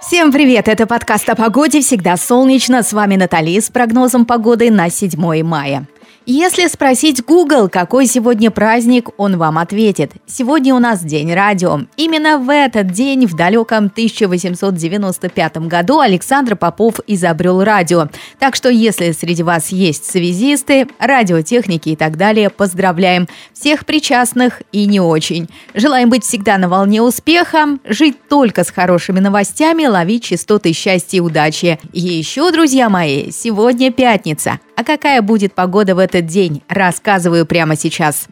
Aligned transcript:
Всем 0.00 0.30
привет! 0.30 0.68
Это 0.68 0.86
подкаст 0.86 1.28
о 1.28 1.34
погоде 1.34 1.80
«Всегда 1.80 2.16
солнечно». 2.16 2.84
С 2.84 2.92
вами 2.92 3.16
Натали 3.16 3.58
с 3.58 3.68
прогнозом 3.68 4.26
погоды 4.26 4.70
на 4.70 4.90
7 4.90 5.42
мая. 5.42 5.88
Если 6.30 6.66
спросить 6.66 7.24
Google, 7.24 7.70
какой 7.70 8.04
сегодня 8.04 8.50
праздник, 8.50 9.08
он 9.16 9.38
вам 9.38 9.56
ответит. 9.56 10.12
Сегодня 10.26 10.74
у 10.74 10.78
нас 10.78 11.02
День 11.02 11.32
радио. 11.32 11.86
Именно 11.96 12.36
в 12.36 12.52
этот 12.52 12.92
день, 12.92 13.24
в 13.24 13.34
далеком 13.34 13.86
1895 13.86 15.56
году, 15.68 16.00
Александр 16.00 16.54
Попов 16.54 17.00
изобрел 17.06 17.64
радио. 17.64 18.10
Так 18.38 18.56
что, 18.56 18.68
если 18.68 19.12
среди 19.12 19.42
вас 19.42 19.68
есть 19.68 20.04
связисты, 20.04 20.86
радиотехники 20.98 21.88
и 21.88 21.96
так 21.96 22.18
далее, 22.18 22.50
поздравляем 22.50 23.26
всех 23.54 23.86
причастных 23.86 24.60
и 24.70 24.84
не 24.84 25.00
очень. 25.00 25.48
Желаем 25.72 26.10
быть 26.10 26.26
всегда 26.26 26.58
на 26.58 26.68
волне 26.68 27.00
успеха, 27.00 27.78
жить 27.86 28.18
только 28.28 28.64
с 28.64 28.70
хорошими 28.70 29.20
новостями, 29.20 29.86
ловить 29.86 30.24
частоты 30.24 30.74
счастья 30.74 31.16
и 31.16 31.20
удачи. 31.20 31.78
И 31.94 32.00
еще, 32.00 32.52
друзья 32.52 32.90
мои, 32.90 33.30
сегодня 33.30 33.90
пятница. 33.90 34.60
А 34.78 34.84
какая 34.84 35.22
будет 35.22 35.54
погода 35.54 35.96
в 35.96 35.98
этот 35.98 36.17
день, 36.26 36.62
рассказываю 36.68 37.46
прямо 37.46 37.76
сейчас. 37.76 38.28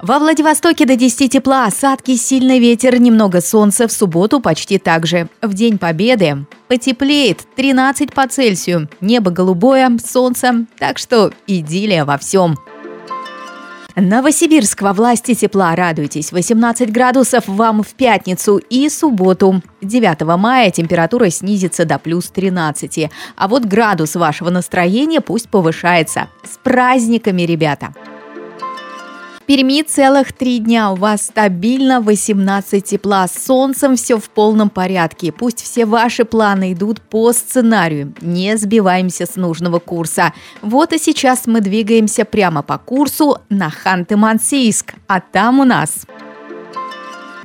Во 0.00 0.20
Владивостоке 0.20 0.86
до 0.86 0.94
10 0.94 1.32
тепла, 1.32 1.66
осадки, 1.66 2.14
сильный 2.14 2.60
ветер, 2.60 3.00
немного 3.00 3.40
солнца, 3.40 3.88
в 3.88 3.92
субботу 3.92 4.38
почти 4.40 4.78
так 4.78 5.06
же. 5.06 5.28
В 5.42 5.54
День 5.54 5.76
Победы 5.76 6.46
потеплеет 6.68 7.42
13 7.56 8.12
по 8.12 8.28
Цельсию, 8.28 8.88
небо 9.00 9.32
голубое, 9.32 9.90
солнце, 10.04 10.66
так 10.78 10.98
что 10.98 11.32
идиллия 11.48 12.04
во 12.04 12.16
всем. 12.16 12.56
Новосибирск 13.96 14.82
во 14.82 14.92
власти 14.92 15.34
тепла, 15.34 15.74
радуйтесь. 15.74 16.30
18 16.30 16.92
градусов 16.92 17.48
вам 17.48 17.82
в 17.82 17.94
пятницу 17.94 18.58
и 18.58 18.88
субботу. 18.88 19.62
9 19.82 20.20
мая 20.38 20.70
температура 20.70 21.30
снизится 21.30 21.84
до 21.84 21.98
плюс 21.98 22.28
13. 22.28 23.10
А 23.36 23.48
вот 23.48 23.64
градус 23.64 24.14
вашего 24.14 24.50
настроения 24.50 25.20
пусть 25.20 25.48
повышается. 25.48 26.28
С 26.44 26.58
праздниками, 26.58 27.42
ребята! 27.42 27.92
Перми 29.48 29.80
целых 29.80 30.34
три 30.34 30.58
дня. 30.58 30.92
У 30.92 30.96
вас 30.96 31.22
стабильно 31.22 32.02
18 32.02 32.84
тепла. 32.84 33.26
С 33.26 33.46
солнцем 33.46 33.96
все 33.96 34.18
в 34.18 34.28
полном 34.28 34.68
порядке. 34.68 35.32
Пусть 35.32 35.62
все 35.62 35.86
ваши 35.86 36.26
планы 36.26 36.74
идут 36.74 37.00
по 37.00 37.32
сценарию. 37.32 38.12
Не 38.20 38.58
сбиваемся 38.58 39.24
с 39.24 39.36
нужного 39.36 39.78
курса. 39.78 40.34
Вот 40.60 40.92
и 40.92 40.98
сейчас 40.98 41.46
мы 41.46 41.62
двигаемся 41.62 42.26
прямо 42.26 42.62
по 42.62 42.76
курсу 42.76 43.38
на 43.48 43.70
Ханты-Мансийск. 43.70 44.92
А 45.06 45.20
там 45.20 45.60
у 45.60 45.64
нас 45.64 46.04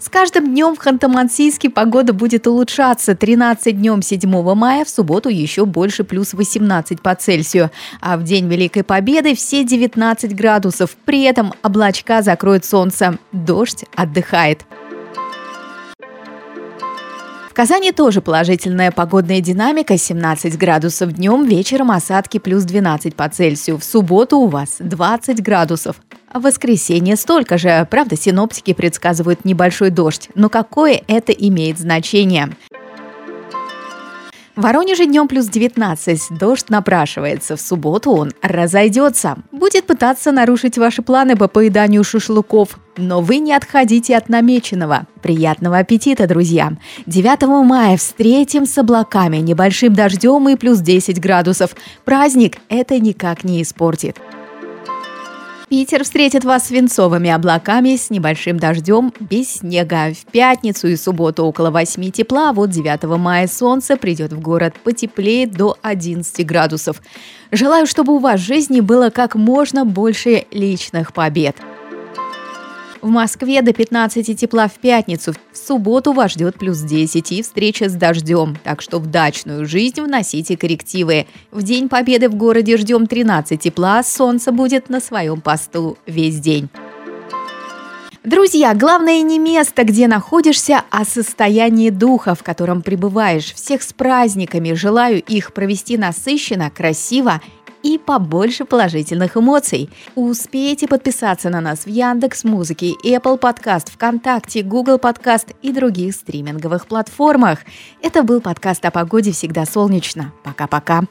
с 0.00 0.08
каждым 0.08 0.46
днем 0.46 0.76
в 0.76 0.78
Ханты-Мансийске 0.78 1.70
погода 1.70 2.12
будет 2.12 2.46
улучшаться. 2.46 3.16
13 3.16 3.76
днем 3.76 4.00
7 4.00 4.54
мая, 4.54 4.84
в 4.84 4.88
субботу 4.88 5.28
еще 5.28 5.64
больше 5.64 6.04
плюс 6.04 6.34
18 6.34 7.02
по 7.02 7.14
Цельсию. 7.16 7.70
А 8.00 8.16
в 8.16 8.22
День 8.22 8.48
Великой 8.48 8.84
Победы 8.84 9.34
все 9.34 9.64
19 9.64 10.36
градусов. 10.36 10.96
При 11.04 11.22
этом 11.22 11.52
облачка 11.64 12.22
закроют 12.22 12.64
солнце. 12.64 13.18
Дождь 13.32 13.84
отдыхает. 13.96 14.64
В 17.50 17.54
Казани 17.54 17.90
тоже 17.90 18.20
положительная 18.20 18.92
погодная 18.92 19.40
динамика. 19.40 19.98
17 19.98 20.56
градусов 20.56 21.12
днем, 21.12 21.44
вечером 21.44 21.90
осадки 21.90 22.38
плюс 22.38 22.62
12 22.62 23.16
по 23.16 23.28
Цельсию. 23.28 23.78
В 23.78 23.84
субботу 23.84 24.38
у 24.38 24.46
вас 24.46 24.76
20 24.78 25.42
градусов. 25.42 25.96
В 26.32 26.42
воскресенье 26.42 27.16
столько 27.16 27.58
же. 27.58 27.86
Правда, 27.90 28.16
синоптики 28.16 28.74
предсказывают 28.74 29.44
небольшой 29.44 29.90
дождь. 29.90 30.28
Но 30.34 30.48
какое 30.48 31.02
это 31.06 31.32
имеет 31.32 31.78
значение? 31.78 32.50
В 34.58 34.62
Воронеже 34.62 35.06
днем 35.06 35.28
плюс 35.28 35.46
19. 35.46 36.36
Дождь 36.38 36.68
напрашивается. 36.68 37.56
В 37.56 37.60
субботу 37.60 38.10
он 38.10 38.32
разойдется. 38.42 39.36
Будет 39.52 39.86
пытаться 39.86 40.32
нарушить 40.32 40.76
ваши 40.76 41.00
планы 41.00 41.36
по 41.36 41.46
поеданию 41.46 42.02
шашлыков. 42.02 42.80
Но 42.96 43.20
вы 43.20 43.38
не 43.38 43.52
отходите 43.54 44.16
от 44.16 44.28
намеченного. 44.28 45.06
Приятного 45.22 45.78
аппетита, 45.78 46.26
друзья! 46.26 46.72
9 47.06 47.64
мая 47.64 47.96
встретим 47.96 48.66
с 48.66 48.76
облаками, 48.76 49.36
небольшим 49.36 49.94
дождем 49.94 50.48
и 50.48 50.56
плюс 50.56 50.80
10 50.80 51.20
градусов. 51.20 51.76
Праздник 52.04 52.58
это 52.68 52.98
никак 52.98 53.44
не 53.44 53.62
испортит. 53.62 54.16
Питер 55.68 56.02
встретит 56.02 56.44
вас 56.44 56.68
свинцовыми 56.68 57.28
облаками 57.28 57.94
с 57.94 58.08
небольшим 58.08 58.58
дождем, 58.58 59.12
без 59.20 59.56
снега. 59.56 60.14
В 60.14 60.30
пятницу 60.32 60.88
и 60.88 60.96
субботу 60.96 61.44
около 61.44 61.70
8 61.70 62.10
тепла, 62.10 62.50
а 62.50 62.52
вот 62.54 62.70
9 62.70 63.04
мая 63.18 63.46
солнце 63.46 63.98
придет 63.98 64.32
в 64.32 64.40
город 64.40 64.74
потеплее 64.82 65.46
до 65.46 65.76
11 65.82 66.46
градусов. 66.46 67.02
Желаю, 67.52 67.86
чтобы 67.86 68.14
у 68.14 68.18
вас 68.18 68.40
в 68.40 68.44
жизни 68.44 68.80
было 68.80 69.10
как 69.10 69.34
можно 69.34 69.84
больше 69.84 70.46
личных 70.52 71.12
побед. 71.12 71.56
В 73.00 73.08
Москве 73.08 73.62
до 73.62 73.72
15 73.72 74.38
тепла 74.38 74.66
в 74.66 74.74
пятницу. 74.74 75.32
В 75.52 75.56
субботу 75.56 76.12
вас 76.12 76.32
ждет 76.32 76.58
плюс 76.58 76.78
10 76.78 77.32
и 77.32 77.42
встреча 77.42 77.88
с 77.88 77.94
дождем. 77.94 78.56
Так 78.64 78.82
что 78.82 78.98
в 78.98 79.06
дачную 79.06 79.66
жизнь 79.66 80.00
вносите 80.00 80.56
коррективы. 80.56 81.26
В 81.52 81.62
День 81.62 81.88
Победы 81.88 82.28
в 82.28 82.34
городе 82.34 82.76
ждем 82.76 83.06
13 83.06 83.60
тепла, 83.60 84.02
солнце 84.02 84.50
будет 84.50 84.88
на 84.88 85.00
своем 85.00 85.40
посту 85.40 85.96
весь 86.06 86.40
день. 86.40 86.68
Друзья, 88.24 88.74
главное 88.74 89.22
не 89.22 89.38
место, 89.38 89.84
где 89.84 90.08
находишься, 90.08 90.82
а 90.90 91.04
состояние 91.04 91.90
духа, 91.90 92.34
в 92.34 92.42
котором 92.42 92.82
пребываешь. 92.82 93.54
Всех 93.54 93.82
с 93.82 93.92
праздниками. 93.92 94.72
Желаю 94.72 95.22
их 95.22 95.54
провести 95.54 95.96
насыщенно, 95.96 96.68
красиво 96.68 97.40
и 97.82 97.98
побольше 97.98 98.64
положительных 98.64 99.36
эмоций. 99.36 99.90
Успейте 100.14 100.88
подписаться 100.88 101.50
на 101.50 101.60
нас 101.60 101.80
в 101.84 101.88
Яндекс 101.88 102.44
Музыке, 102.44 102.94
Apple 103.04 103.38
Podcast, 103.40 103.90
ВКонтакте, 103.90 104.62
Google 104.62 104.98
Podcast 104.98 105.54
и 105.62 105.72
других 105.72 106.14
стриминговых 106.14 106.86
платформах. 106.86 107.60
Это 108.02 108.22
был 108.22 108.40
подкаст 108.40 108.84
о 108.84 108.90
погоде 108.90 109.32
«Всегда 109.32 109.66
солнечно». 109.66 110.32
Пока-пока. 110.44 111.04